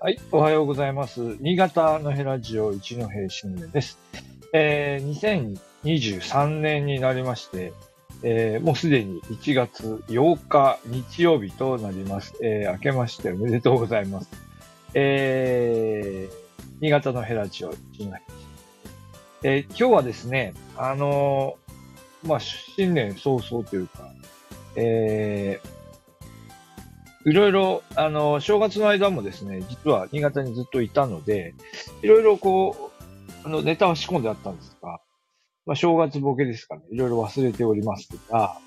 [0.00, 1.36] はい、おはようございます。
[1.40, 3.98] 新潟のヘラジオ一戸新年です。
[4.52, 5.42] えー、
[5.82, 7.72] 2023年になりまして、
[8.22, 12.34] えー、もうすでに1月8日日曜日となります。
[12.40, 14.30] えー、明けましておめでとうございます。
[14.94, 16.34] えー、
[16.80, 18.22] 新潟のヘラジオ一戸新年。
[19.42, 21.58] えー、今日はですね、あの
[22.22, 24.12] まあ、新年早々というか、
[24.76, 25.77] えー、
[27.28, 31.54] いろいろ、あの、正月の間もですね、実は新潟にずっといたので、
[32.02, 32.90] いろいろこ
[33.44, 35.00] う、あの、ネタは仕込んであったんですが、
[35.66, 38.58] まあ、正月ボケですかね、いろいろ忘れておりますが、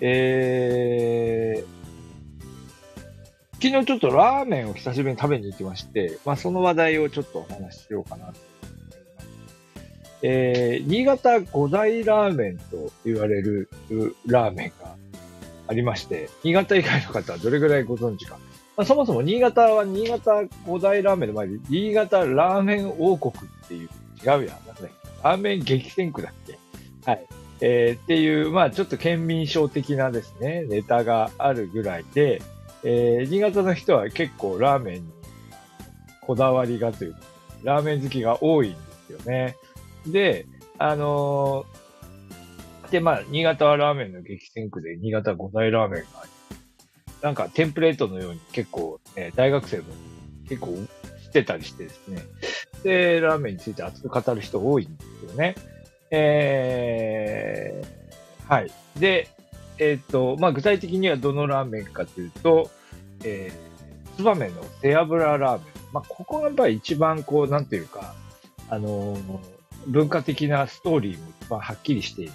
[0.00, 8.48] えー、昨日ちょっとラーメンを久しぶりに食べに行きまして、まあ、その話題をちょっとお話ししようかなと思います。
[10.22, 13.68] えー、新潟五大ラーメンと言われる
[14.26, 14.96] ラーメンが
[15.68, 18.38] ありまして、新潟以外の方はどれぐらいご存知か。
[18.76, 23.88] まあ、そもそも新潟は新潟五大ラーメンの前に、新潟ラーメン王国っていう、
[24.24, 24.38] 違うやん。
[24.38, 24.90] なんだっけ
[25.22, 26.58] ラーメン激戦区だっけ
[27.04, 27.26] はい。
[27.60, 32.40] えーっていう、まあちょっと県民賞的なですね、ネタがあるぐらいで、
[32.84, 35.12] えー新潟の人は結構ラーメンに
[36.22, 37.20] こだわりがというか、
[37.64, 39.56] ラーメン好きが多いんですよね。
[40.06, 40.46] で、
[40.78, 41.77] あのー
[42.90, 46.06] で、まあ、新潟ラーメンの激戦区で、新潟五大ラーメンが、
[47.22, 49.84] なんかテンプレートのように結構、ね、大学生も
[50.48, 50.68] 結構
[51.24, 52.22] 知ってたりしてですね。
[52.82, 55.54] で、ラーメンについて熱く語る人多いんですよね。
[56.10, 58.70] えー、はい。
[58.98, 59.28] で、
[59.78, 62.70] えっ、と、まあ、具体的にはどのラーメンかというと、
[63.24, 65.60] えー、ツバメの背脂ラーメン。
[65.92, 68.14] まあ、ここがやっぱり一番こう、なんていうか、
[68.70, 72.32] あのー文化的なストーリーも一番はっきりしている。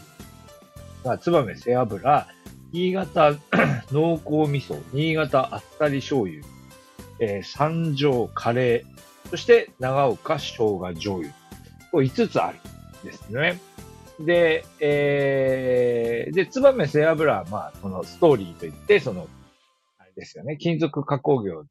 [1.04, 2.28] まあ、ツバメ背脂、
[2.72, 3.36] 新潟
[3.92, 6.42] 濃厚味噌、新潟あっさり醤油、
[7.20, 11.30] えー三条カレー、そして長岡生姜醤油。
[11.92, 12.58] こう5つある
[13.04, 13.60] んですね。
[14.20, 19.28] で、えー、で、ツバメ背脂は、まあ、そのストーリーといって、その、
[20.00, 21.66] あれですよね、金属加工業の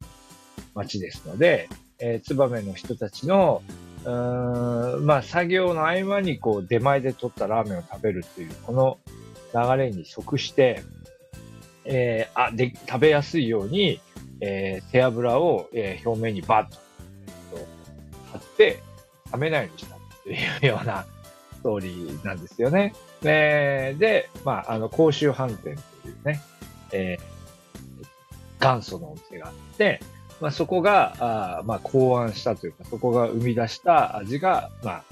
[0.75, 3.61] 町ですので、えー、ツバメの人たちの、
[4.05, 8.97] うーんまあ、作業の合間にこう出前で取ったラーメンを食べるっていう、この
[9.53, 10.83] 流れに即して、
[11.85, 13.99] えーあ、で、食べやすいように、
[14.41, 16.77] えー背脂を、えー表面にバッと、
[17.53, 17.67] えーと
[18.31, 18.81] 貼って、
[19.31, 21.05] 冷めないようにしたっていうような
[21.53, 22.93] ストーリーなんですよね。
[23.23, 26.41] えーで、まあ、あの、甲州飯店というね、
[26.91, 27.33] えー
[28.59, 29.99] 元祖のお店があって、
[30.39, 31.15] まあ、そこが、
[31.59, 35.03] あまあ、考案したというか、そこが生み出した味が、まあ、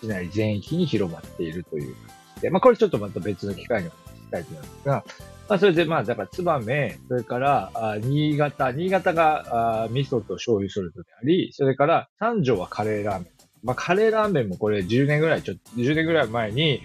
[0.00, 1.94] 市内全域に広まっているという
[2.36, 5.04] 感じで、まあ、これちょっとまた別の機会にお話ししたいと思いますが、
[5.48, 13.26] まあ、それで、まあ、だから、ツバメ、それから、あ新潟、新潟が、あ味噌と醤油それぞれあり、それから、三条はカレーラーメン。
[13.62, 16.82] まあ、カレーラーメンもこれ10年ぐらい、ちょっと、10年ぐらい前に、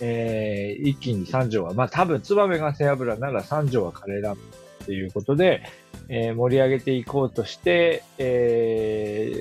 [0.00, 4.44] えー、一気に三条は、まあ、多分、ツバメが背脂なら三条はカレーラーメン
[4.82, 5.62] っていうことで、
[6.08, 9.32] えー盛り上げていこうとして、え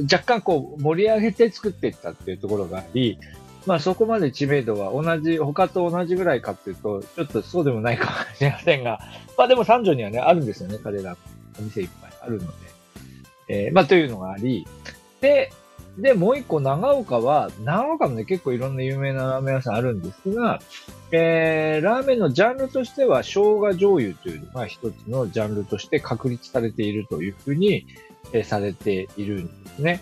[0.00, 3.18] ー若干こう盛り上げて作っていったっていうところがあり、
[3.66, 9.00] まあそこまで知名度は同じ、他と同じぐらいかっていうと、ちょっとそうでもないかもしれませんが、
[9.38, 11.16] まあでも三条にはね、あるんですよね、彼ら。
[11.58, 12.52] お店いっぱいあるので。
[13.48, 14.66] えーまあというのがあり、
[15.20, 15.52] で、
[15.98, 20.60] で、もう一個、長岡は、長岡もね、結構いろんな有名なラーメン屋さんあるんですが、
[21.12, 27.86] えー、ラーメンのジャンルとしては、生姜醤油というのが一つのジャンルとして確立されているというふうに、
[28.32, 30.00] えーされているんですね。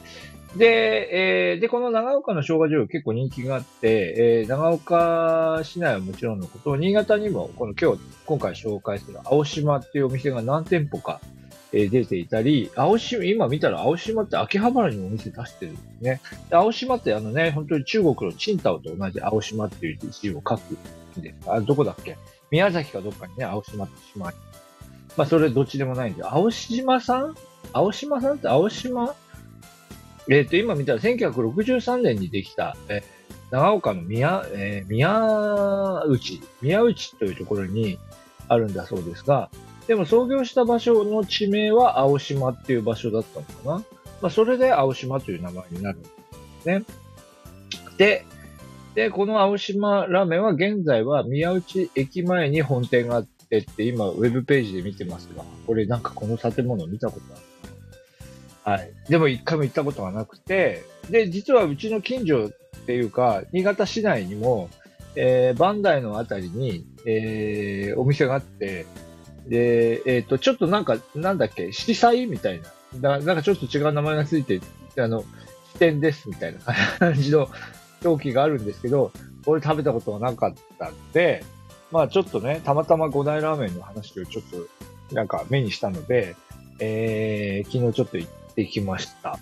[0.56, 11.20] で、えーで、この長岡の生姜醤油結構人気があって、えー長岡市内はもちろんのこと、新潟にも、この今日、今回紹介する青島っていうお店が何店舗か、
[11.72, 16.20] えー出ていたり、青島、今見たら青島って秋葉原にお店出してるんですね。
[16.50, 20.60] で青島ってあのね、本当に中国のチンタオと同じ青島っていう字を書く
[21.18, 22.18] んですかあ、どこだっけ？
[22.50, 24.26] 宮崎かどっかにね、青島って島
[25.16, 27.34] まあ、それどっちでもないんで、青島さん？
[27.72, 29.14] 青島さんって青島？
[30.28, 33.02] えっ、と、今見たら1963年にできた、え
[33.50, 37.98] 長岡の宮、えー宮内、宮内というところに
[38.48, 39.50] あるんだそうですが、
[39.86, 43.84] でも創業した場所の地名は青島っていう場所だったのかな
[44.22, 46.08] まあ、それで青島という名前になるんで
[46.62, 46.84] すね。
[47.98, 48.24] で、
[48.94, 57.42] で、この青島ラーメンは現在は宮内駅前に本店があってって今ウェブページで見てますが、これなんかこの建物見たことある？
[58.64, 58.92] はい。
[59.08, 62.50] でも一回も行ったことがなくて、で、実はうちの近所っ
[62.86, 64.68] ていうか、新潟市内にも、
[65.14, 68.86] えー、バンダイのあたりに、えー、お店があって、
[69.46, 72.60] で、えっ、と、ちょっとなんか、なんだっけ、色彩みたい
[72.92, 74.60] な、だなんかちょっと違う名前がついて、
[74.98, 75.24] あの、
[75.72, 76.60] 支店ですみたいな
[76.98, 77.48] 感じの
[78.04, 79.10] 表記があるんですけど、
[79.44, 81.44] これ食べたことがなかったんで、
[81.90, 84.44] まあちょっとね、たまたま五大ラーメンの話をちょっ
[85.08, 86.36] となんか目にしたので、
[86.78, 89.38] えー、昨日ちょっと行ってきました。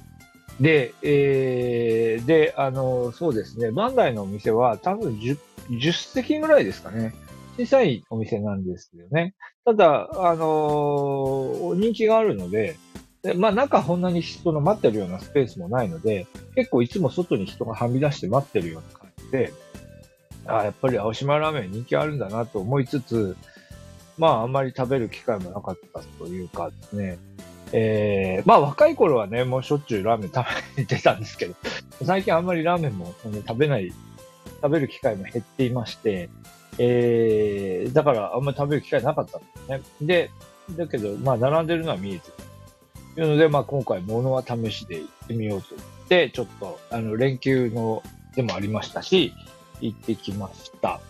[0.61, 5.39] で、えー、で、あの、そうですね、バンダイのお店は多分 10,
[5.71, 7.15] 10席ぐらいですかね。
[7.59, 9.35] 小さいお店なんですよね。
[9.65, 12.77] ただ、あのー、人気があるので、
[13.23, 19.53] でまあ中こんなに人の待ってるようなスペースもないので、結構いつも外に人がはみ出して待ってるような感じで、
[20.47, 23.37] あやっぱり青島ラーメン人気あるんだなと思いつつ、
[24.17, 27.19] まああんまり食べる機会もなかったというかですね、
[27.73, 30.47] えー、まあ若い頃はね、もうしょっちゅうラーメン食
[30.77, 31.55] べてたんですけど、
[32.05, 33.93] 最近あんまりラーメンも食べない、
[34.63, 36.29] 食べる機会も減っていまして、
[36.79, 39.81] えー、だからあんまり食べる機会なかったんですね。
[40.01, 40.31] で、
[40.77, 42.51] だけど、まあ並んでるのは見えてた。
[43.21, 48.03] いうので、まあ今回物は試しで行ってみようと思って、ちょっと、あの、連休の
[48.35, 49.33] でもありましたし、
[49.81, 51.01] 行ってきました。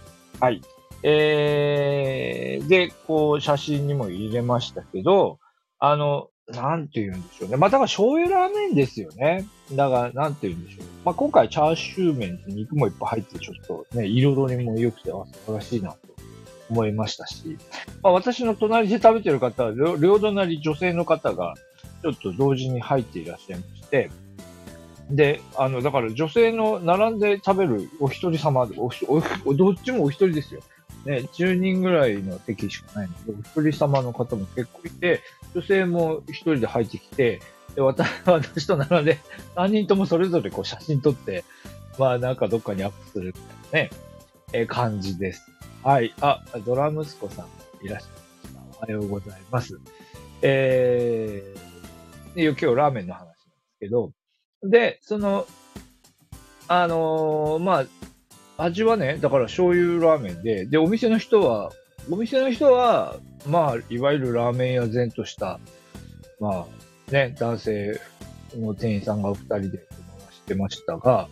[0.41, 0.63] はい。
[1.03, 5.39] えー、で、こう、写真にも入れましたけど、
[5.79, 7.57] あの、なんて言うんでしょうね。
[7.57, 9.47] まあ、だから醤油ラーメンですよね。
[9.73, 10.85] だから、なんて言うんでしょう。
[11.05, 15.99] まあ、今回チャーシュー麺って肉もいっぱい入って、ちょっとね、彩りも良くて、素晴らしいなと
[16.71, 17.57] 思いましたし、
[18.03, 21.55] まあ、私の隣で食べてる方は、両隣女性の方が、
[22.03, 24.11] ちょっと同時に入っていらっしゃいまして、
[25.11, 28.91] で、あの、だから女性の並んで食べるお一人様、お
[29.45, 30.61] おどっちもお一人ですよ。
[31.05, 35.23] ね、10人ぐらいの席しかないので、お一人様の方も結構いて、
[35.55, 37.41] 女性も一人で入ってきて、
[37.75, 39.19] で、私 私と並んで、
[39.57, 41.45] 3人ともそれぞれこう写真撮って、
[41.99, 43.39] まあなんかどっかにアップするみた
[43.79, 43.91] いなね、
[44.53, 45.51] えー、感じです。
[45.83, 46.15] はい。
[46.21, 48.79] あ、ドラ息子さんいらっしゃいました。
[48.79, 49.79] おはようございます。
[50.43, 54.13] えー、で今日ラーメンの話なんですけど、
[54.63, 55.47] で、その、
[56.69, 57.87] あのー、まあ、
[58.63, 61.73] 味はね、だから醤油ラーメンで、で、お店の人は、
[62.11, 63.17] お店の人は、
[63.47, 65.61] まあ、いわゆるラーメン屋前とした、
[66.39, 66.67] ま
[67.09, 68.01] あ、ね、男性
[68.57, 69.79] の店員さんがお二人で回
[70.33, 71.29] してましたが、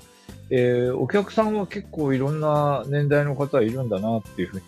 [0.50, 4.62] えー、お客さんは結構いろんな年代の方いるんだなっていうふうに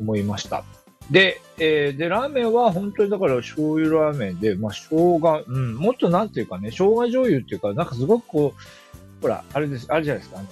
[0.00, 0.64] 思いました。
[1.10, 4.88] で、えー、で、ラーメンは本当にだから醤油ラーメンで、まあ、生
[5.18, 10.42] 姜、うん、もっとなんていうかね、生姜醤油っていうか、なんかすごくこう、ほら、あれです、あれじゃないですか、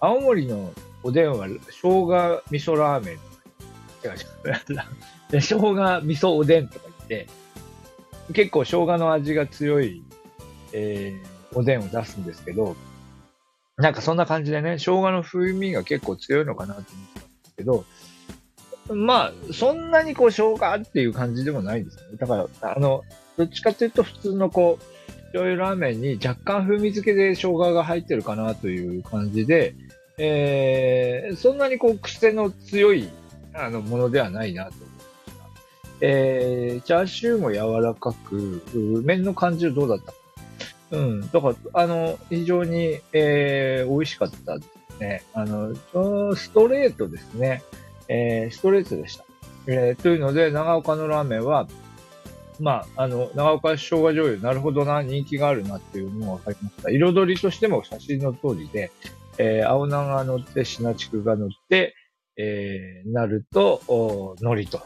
[0.00, 0.72] 青森の
[1.02, 3.14] おでんは生姜味噌ラーメン。
[4.04, 5.32] 違う違う。
[5.32, 7.26] で、 生姜味噌おでんとか言って、
[8.32, 10.02] 結構生姜の味が強い、
[10.72, 12.76] えー、おでんを出すんですけど、
[13.76, 17.84] なんかそんな感じでね、生姜の風味が結構強いのかなと思ったんですけど、
[18.94, 22.02] まあ、そんなにこう、生姜っていう感じでもないですね。
[22.18, 23.04] だから、あの、
[23.36, 24.98] どっちかというと普通のこう、
[25.28, 29.74] 醤油ラーメンに若干風味付けで生姜が入ってるかなという感じで、
[30.18, 33.08] えー、そんなにこう、癖の強い、
[33.54, 35.96] あの、ものではないなと思いました。
[36.00, 38.62] えー、チャーシューも柔らかく、
[39.04, 40.18] 麺の感じはどうだったか
[40.90, 41.30] うん。
[41.30, 45.22] だから、あの、非常に、えー、美味しかったですね。
[45.34, 45.74] あの、
[46.34, 47.62] ストレートですね。
[48.08, 49.24] えー、ストレートでした。
[49.66, 51.68] えー、というので、長岡のラーメンは、
[52.58, 56.90] まあ、あの、長岡生姜醤油、なるほどな、人気があるなっていうのが分かりました。
[56.90, 58.90] 彩りとしても写真の通りで、
[59.38, 61.94] えー、青菜が乗って、シナチクが乗って、
[62.36, 64.80] えー、なると、お海苔と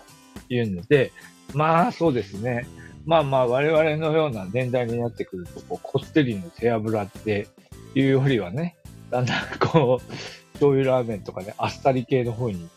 [0.48, 1.12] いうので、
[1.54, 2.66] まあ、そうですね。
[3.04, 7.48] まあまあ、我々のような年代になってくると、こう、こってりの背脂って
[7.94, 8.76] いうよりはね、
[9.10, 10.12] だんだんこう、
[10.52, 12.68] 醤油ラーメンとかね、あっさり系の方に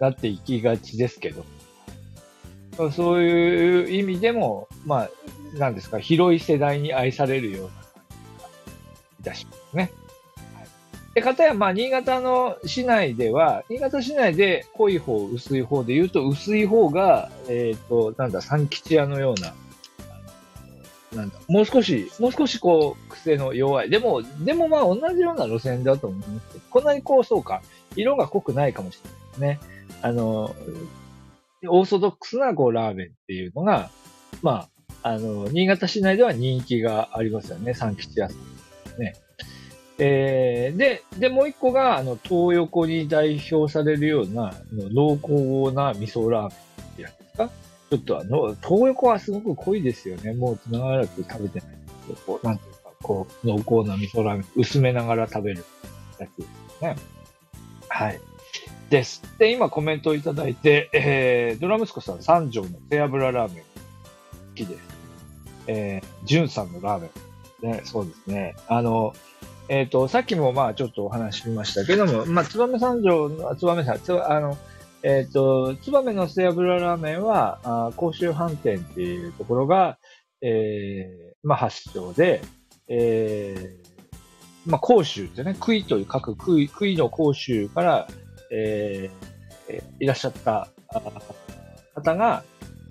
[0.00, 1.44] なっていきがちですけど、
[2.90, 5.10] そういう意味でも、まあ、
[5.58, 7.82] なんですか、広い世代に愛されるような感
[9.20, 9.90] じがいたしますね。
[11.14, 19.54] で、かたや、まあ、新潟の市内では、新潟市内で濃い方、薄い方で言うと、薄い方が、えっ、ー、と、なんだ、三吉屋のような、
[21.14, 23.90] なんだ、もう少し、もう少しこう、癖の弱い。
[23.90, 27.60] でも、でもまあ同じような路線だと思いますけど、こんなにこう、そうか、
[27.94, 29.72] 色が濃くないかもしれないですね。
[30.00, 30.54] あの、
[31.68, 33.90] オーソドックスなこうラーメンっていうのが、
[34.40, 34.68] ま
[35.02, 37.74] あ、あの、新潟市内では人気がありますよね。
[37.74, 39.14] 三吉屋さんね。
[39.98, 47.50] えー、で、で、もう一個が、あの、東横に代表されるような、濃厚な味噌ラーメンってやつですか？
[47.90, 50.32] ちょっとあの、東横はすごく濃いですよね。
[50.32, 51.78] もう長らく食べてない、
[52.26, 55.64] こう、なんていうか、こう、濃厚な味噌ラーメン、薄めながら食べる
[56.18, 56.96] やつですね。
[57.88, 58.20] はい。
[58.88, 59.22] です。
[59.38, 63.66] で、今コメントをいただいて、えー、ドラ息子さん三条の背脂ラーメン好
[64.54, 64.80] きです。
[65.66, 67.72] えー、じゅんさんのラーメン。
[67.72, 68.56] ね、そうですね。
[68.68, 69.14] あの、
[69.68, 74.58] えっ、ー、と、さっきもまあちょっとお話ししましたけども、まあ、燕三条の、燕さん、つあの、
[75.02, 79.98] えっ、ー、と、燕の背脂ラーメンは、あ甲州飯店っていうところが、
[80.40, 82.42] えー、まあ発祥で、
[82.88, 88.08] えー、まあ甲州ってね、杭という各杭、杭の甲州から、
[88.50, 90.68] えー、いらっしゃった
[91.94, 92.44] 方が、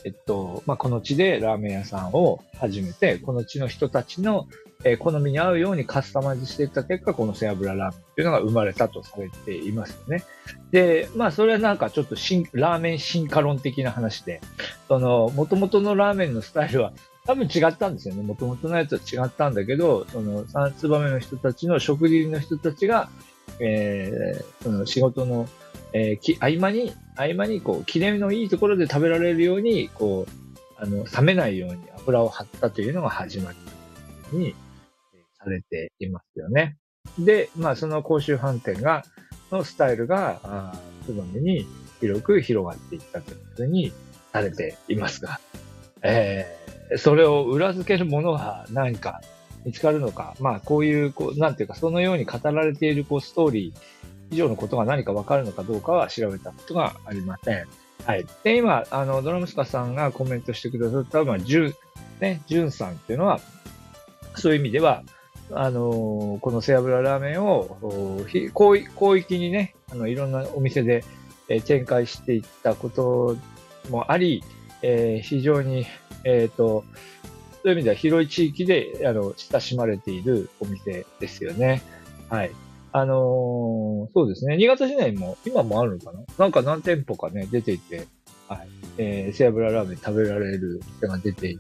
[0.04, 4.48] えっと、まあ、この地でラーメン屋さんを始めて、この地の人たちの、
[4.84, 10.24] えー、好みに合うようにカスタマイズしていった結果、この背脂ラーメンっていうのが生まれたとされていますよね。
[10.72, 14.42] で、まあ、それはなんかちょっと新、ラーメン進化論的な話で、
[14.88, 16.94] その、元々のラーメンのスタイルは
[17.26, 18.24] 多分違ったんですよね。
[18.24, 23.10] 元々のやつは違ったんだけど、その、三つ葉目の人たちの食事の人たちが、
[23.60, 25.48] えー、その仕事の、
[25.94, 30.32] えー、き合間に、合間にこう、記念のいいところで食べられるように、こう、
[30.78, 33.52] あの、冷めないように油を張ったというのが始ま
[34.32, 34.56] りに、
[35.44, 36.78] されていますよね。
[37.20, 39.04] で、まあ、その公衆飯店が、
[39.52, 40.74] のスタイルが、あ
[41.06, 41.66] つばめに
[42.00, 43.92] 広く広がっていったというふうに
[44.32, 45.40] されていますが、
[46.04, 49.22] えー、それを裏付けるものは何か
[49.66, 57.66] 見つかるのか、まあ、こういう、こう、なんていうか、そのように語られている、こう、ストーリー以上のことが何かわかるのかどうかは調べたことがありません。
[58.06, 58.26] はい。
[58.44, 61.76] で、今、あの、ドラムスカさんがコメントしてくださった、まあ、ジュン、
[62.20, 63.40] ね、ジュンさんっていうのは、
[64.36, 65.04] そういう意味では、
[65.54, 67.78] あのこの背脂ラーメンを、
[68.28, 71.04] 広域にね、あの、いろんなお店で、
[71.50, 73.38] えー、展開していったこと
[73.90, 74.44] もあり、
[74.82, 75.86] えー、非常に、
[76.24, 76.84] えっ、ー、と、
[77.64, 81.82] そういう意味では広い地域で、あの、親しまれているお店ですよね。
[82.30, 82.52] はい。
[82.94, 84.58] あのー、そうですね。
[84.58, 86.20] 新潟市内も、今もあるのかな？
[86.38, 88.08] なんか何店舗かね、出ていて、
[88.48, 88.68] はい。
[88.98, 91.58] えー、背脂ラーメン食べられる店が出て、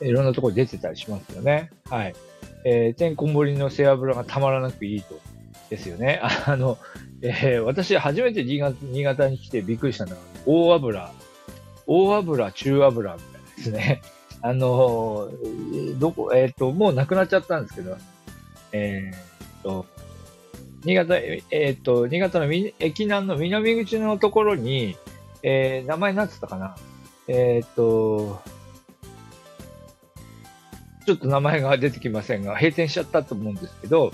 [0.00, 1.70] いろんなところに出てたりしますよね。
[1.90, 2.14] はい。
[2.68, 5.20] えー、てんこ盛りの背脂がたまらなくいいと。
[5.70, 6.20] ですよね。
[6.46, 6.78] あの、
[7.22, 11.12] えー、私初めて新潟新潟に来てびっくりしたのは、大油、
[11.86, 14.02] 大油、中油みたいですね。
[14.42, 17.96] あのー、どこ、えっ、ー、と、もうなくなっちゃったんですけど、
[18.72, 19.86] えっ、と、
[20.84, 24.96] 新潟、えっ、と、新潟の駅南の南口のところに、
[25.42, 26.76] えー、名前なんつったかな
[27.28, 28.40] えっ、と、
[31.06, 34.12] ちょっと名前が出てきませんが、閉店しちゃったと思うんですけど、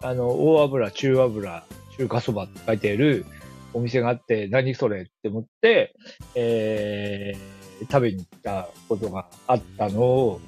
[0.00, 1.64] あの、大油、中油、
[1.96, 3.26] 中華そばって書いてある
[3.74, 5.96] お店があって、何それって思って、
[6.36, 10.40] えー、食べに行ったことがあったのを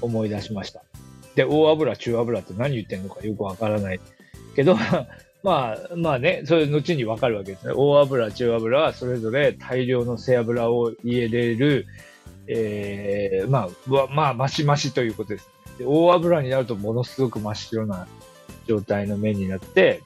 [0.00, 0.82] 思い出しました。
[1.36, 4.00] で、大油、中油って何言ってんのかよくわからない
[4.56, 4.76] けど、
[5.44, 7.72] まあ、まあね、それ後にわかるわけですね。
[7.76, 11.86] 大油、中油はそれぞれ大量の背脂を入れれる、
[12.48, 15.48] ええー、まあ、まあ、マシマシということです。
[15.78, 18.06] で大油になるとものすごく真っ白な
[18.66, 20.02] 状態の麺になって、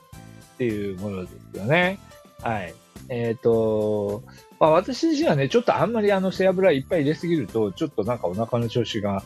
[0.55, 1.99] っていうものですよね。
[2.43, 2.75] はい。
[3.09, 4.23] えっ、ー、と、
[4.59, 9.23] まあ私自身はね、ちょっとあんまりあの背脂いっぱい入れすぎると、ちょっとなんかお腹の調子が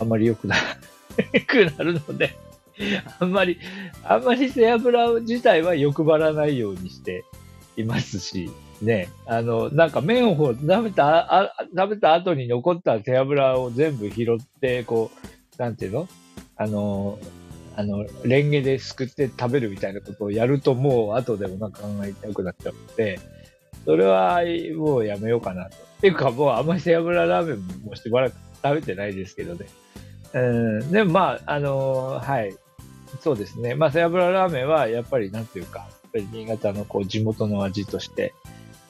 [0.00, 0.56] あんまり良くな
[1.46, 2.36] くなるので
[3.20, 3.58] あんまり、
[4.02, 7.24] あんまり背脂自体は欲張らないようにして
[7.76, 8.50] いますし、
[8.82, 15.10] ね、あの、なんか麺を食べた、あ食べた後に残った背脂を全部拾って、こ
[15.56, 16.08] う、なんていうの？
[16.56, 17.18] あの、
[17.76, 23.20] あの、レンゲですくって食べるみたいなことをやるともう後でお腹が痛くなっちゃうので、
[23.84, 24.40] それは
[24.76, 25.76] もうやめようかなと。
[25.76, 29.66] っていうかもうあんまり背脂ラーメンもしばらく食べてないですけどね。
[30.34, 32.54] うん、でもまあ、あのー、はい。
[33.20, 33.74] そうですね。
[33.74, 38.32] まあ、背脂ラーメンは、やっぱり、なんていうか、やっぱり新潟のこう、地元の味として、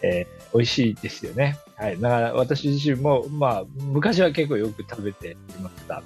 [0.02, 1.58] えー、美味しいですよね。
[1.76, 2.00] はい。
[2.00, 6.02] だから、私自身も、まあ、昔は結構よく食べていました。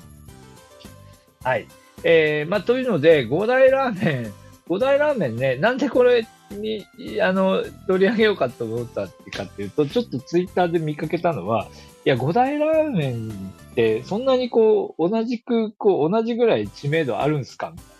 [1.43, 1.67] はい。
[2.05, 4.33] えー、まあ、というので、五大ラーメン、
[4.69, 6.87] 五大ラーメンね、なんでこれに、
[7.23, 11.69] あの、取り上げようかと思ったってかっていうと、ちょっとツイッターで見かけたのは、
[12.05, 13.31] いや、五大ラーメン
[13.71, 17.73] って、そんなにこう、同じく、こう、同じぐらい知名度あるんすか？
[17.75, 17.97] みたいな。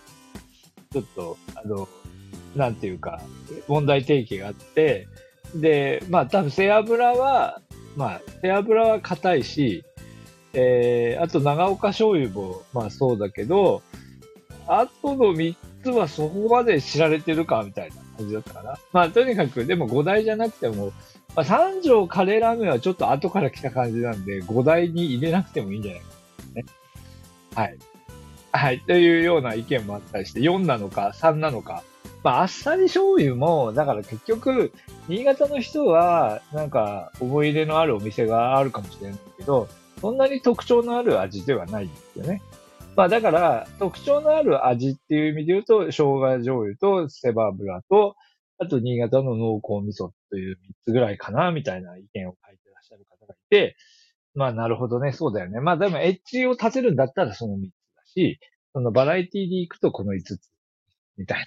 [0.93, 1.89] ちょっと、あの、
[2.55, 3.21] なんていうか、
[3.67, 5.07] 問題提起があって、
[5.55, 7.61] で、まあ多分背脂は、
[7.95, 9.83] まあ背脂は硬いし、
[10.53, 13.81] えー、あと長岡醤油もまあそうだけど、
[14.67, 18.77] あとの3つはそこまで知られてるかみたいな感じだったかな。
[18.91, 20.91] まあとにかく、でも5台じゃなくても、
[21.35, 26.07] まあ、三条カレーラーメンはちょっと後から来た感じなんで、5台に入れなくてもいいんじゃないか
[26.55, 26.65] ね。
[27.53, 27.77] はい。
[28.51, 31.83] はい、というような意見もあったりして、4なのか3なのか。
[32.23, 34.73] まあ、あっさり醤油も、だから結局、
[35.07, 39.67] 新潟の人は、なんか、思い入れのあるお店があるかもしれないけど、
[40.01, 42.41] そんなに特徴のある味ではないんですよね。
[42.95, 48.15] まあだから、特徴のある味っていう意味で言うと、生姜醤油とセバ油と、
[48.59, 53.75] あと新潟の濃厚味噌という3つぐらいかな、みたいな意見を書いてらっしゃる方がいて、
[54.33, 55.59] まあなるほどね、そうだよね。
[55.59, 57.61] まあでもエッジを立てるんだったらその3つ
[57.95, 58.39] だし、
[58.73, 60.39] そのバラエティで行くとこの5つ、
[61.17, 61.45] みたいな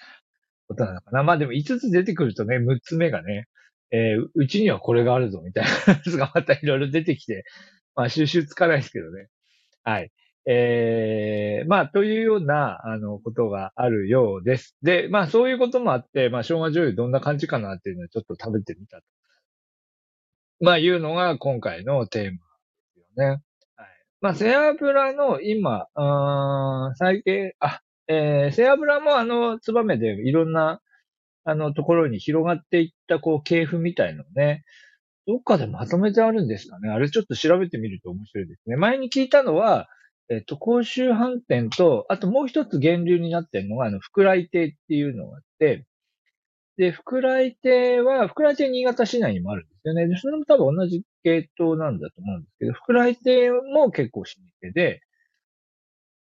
[0.70, 1.22] ことなのかな。
[1.24, 3.48] まあでも5つ出てくるとね、6つ目がね、
[3.90, 7.44] えー、うちにはこれがあるぞ、みたいなやつが またいろいろ出てきて、
[7.96, 9.28] まあ収集つかないですけどね。
[9.82, 10.12] はい。
[10.46, 14.74] えー、まあ、というような、あの、ことがあるようです。
[14.82, 19.02] で、まあ、そういうこともあって、まあ、生姜醤油どんな感じかなっていうのをちょっと食べてみたと。
[20.60, 22.38] まあ、いうのが今回のテーマで
[22.94, 23.42] すよね。
[23.76, 23.88] はい。
[24.22, 30.80] まあ、背脂の今、あ最近、あ、えー、背脂もあの、ツバメでいろんな、
[31.44, 34.64] あの、ところに広がっていった、こう、系譜みたいのね、
[35.28, 36.90] どっかでまとめてあるんですかね。
[36.90, 38.76] あれちょっと調べてみると面白いですね。
[38.76, 39.88] 前に聞いたのは、
[40.28, 45.86] えっと、甲州飯店と、あともう一つ源流になってるのが、あの、福来亭っていうのがあって、
[46.78, 50.08] で、福来亭は、福来亭新潟市内にもあるんですよね。
[50.08, 54.26] で、それも多分同じ系統なんだと思うんですけど、福来亭も結構老
[54.62, 55.02] 舗で、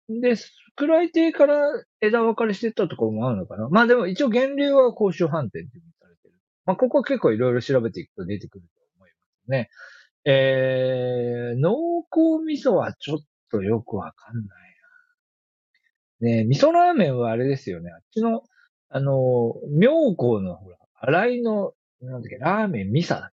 [0.08, 0.36] で、
[0.74, 1.62] 福来亭から
[2.00, 3.68] 枝分かれしていったところもあるのかな？
[3.68, 6.34] まあでも一応源流は甲州飯店っていうされてる。
[6.64, 9.70] まあここは結構いろいろ調べていくと出てくると思いますね。
[10.24, 13.18] えー、濃厚味噌はちょっ
[13.50, 14.46] とよくわかんない
[16.20, 16.28] な。
[16.28, 17.90] ね味噌ラーメンはあれですよね。
[17.90, 18.42] あっちの、
[18.88, 23.30] あの、妙高のほら、洗いの、なんだっけ、ラーメンミサ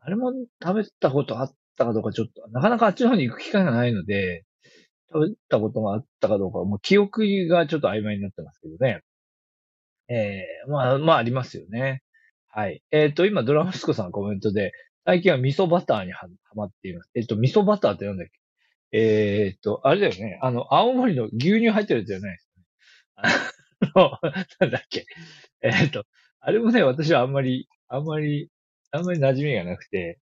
[0.00, 0.32] あれも
[0.62, 4.44] 食べたことあったかどうかちょっと、なかなかあっちの方に行く機会がないので、
[5.12, 9.02] 食べたことがあったかどうか、もう記憶がちょっと曖昧になってますけどね。
[10.08, 12.02] ええー、まあ、まあありますよね。
[12.48, 12.82] はい。
[12.90, 14.72] えっ、ー、と、今、ドラマスコさんコメントで、
[15.04, 17.10] 最近は味噌バターにはまっています。
[17.14, 18.32] えっ、ー、と、味噌バターってなんだっけ？
[18.92, 20.38] えー、っと、あれだよね。
[20.42, 22.64] あの、青森の牛乳入ってるやつじゃないですね。
[23.16, 24.18] あの、
[24.60, 25.04] なんだっけ？
[25.62, 26.04] え、っと、
[26.40, 28.50] あれもね、私はあんまり、あんまり、
[28.90, 30.18] あんまり馴染みがなくて、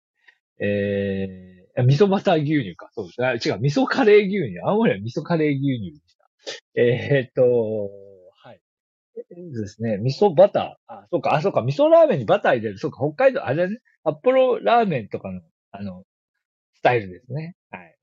[0.58, 2.88] えー、味噌バター牛乳か。
[2.92, 3.24] そうです。
[3.24, 4.60] あ違う、味噌カレー牛乳。
[4.64, 6.28] 青森は味噌カレー牛乳でした。
[6.74, 7.90] えー、っと、
[8.42, 8.60] はい。
[9.52, 9.98] ですね。
[9.98, 10.92] 味噌バター。
[10.92, 12.78] あ、そうか、あ、そうか、味噌ラーメンにバター入れる。
[12.78, 15.40] そうか、北海道、あれね、札幌ラーメンとかの、
[15.72, 16.04] あの、
[16.74, 17.56] スタイルですね。
[17.70, 17.96] はい。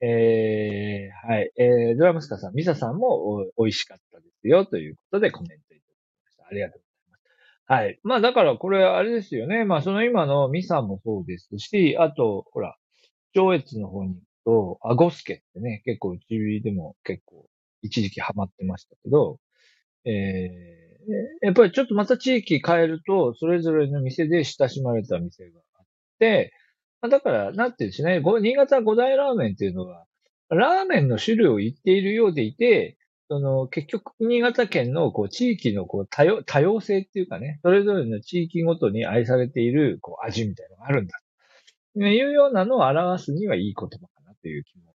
[0.00, 1.50] えー、はい。
[1.56, 6.46] えー、ドラムスカさん、ミサさんも美味しかったですよ、ということでコメントいただきました。
[6.46, 6.93] ありがとうございます。
[7.66, 7.98] はい。
[8.02, 9.64] まあだからこれあれですよね。
[9.64, 12.76] まあその今のミサもそうですし、あと、ほら、
[13.34, 17.46] 上越の方に行くと、アゴスケってね、結構うちでも結構
[17.82, 19.38] 一時期ハマってましたけど、
[20.04, 25.86] えー、やっぱりちょっとまた地域変えると、それぞれの店で親しまれた店があっ
[26.18, 26.52] て、
[27.00, 30.04] まあだから、なんていうんですね、新潟五大ラーメンっていうのは、
[30.50, 32.98] ラーメンの種類を言っているようでいて、
[33.34, 41.18] その、結局、新潟県の、こう、地域の、こう、多様、多様性っていうかね、それぞれの地域ごとに愛されている、こう、味みたいなのがあるんだ。
[41.96, 44.94] いうようなのを表すにはいい言葉かなという気も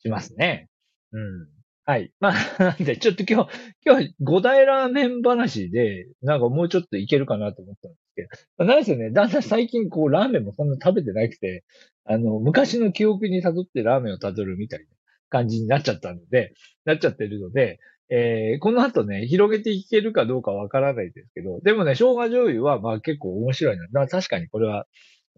[0.00, 0.68] しますね。
[1.12, 1.48] うん。
[1.84, 2.10] はい。
[2.18, 3.50] まあ、なんで、ちょっと今日、
[3.84, 11.64] 今日五大ラーメン話で、なんかもうちょっといけるかなと思ったんですけど、なんですよね、だんだん最近こう、ラーメンもそんな食べてなくて、
[12.04, 14.86] あの、昔の記憶に辿ってラーメンを辿るみたいな
[15.28, 23.86] 感じになっちゃったので、なっちゃってるので、えー、この後ね、広げていけるかどうかわからないですけど、でもね、生姜醤油は、まあ結構面白いな。
[23.92, 24.86] だ確かにこれは、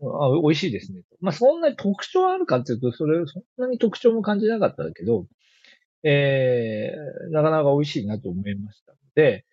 [0.00, 1.02] あ美味しいですね。
[1.20, 5.26] まあそんなに特徴あるかっていうと、それ、そんなに特徴も感じなかったけど、
[6.02, 9.44] えー、なかなか美味しいなと思いましたので、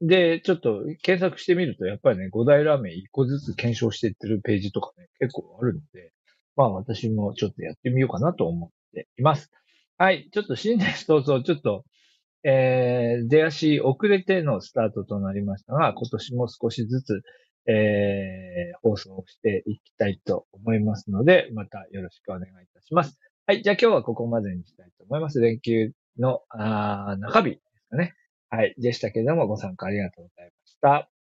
[0.00, 6.12] で、ちょっと検索してみると、やっぱりね、五大ラーメン一個ずつ検証していってるページとかね、結構あるので、
[6.56, 9.50] まあ私もちょっとやってみようかなと思っています。
[9.96, 11.84] はい、ちょっと新年早々、ちょっと、
[12.42, 17.22] えー、出足遅れてのスタートとなりましたが、今年も少しずつ、
[17.66, 23.18] えー、放送していきたいと思いますので、またよろしくお願いいたします。
[23.46, 23.62] はい。
[23.62, 25.40] じゃあ今日はここまでにしたいと思います。
[25.40, 28.14] 連休の、あ中日ですかね。
[28.50, 28.74] はい。
[28.78, 31.13] でしたけれども、ご参加ありがとうございました。